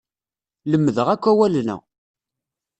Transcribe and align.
Lemdeɣ 0.71 1.07
akk 1.13 1.25
awalen-a. 1.31 1.77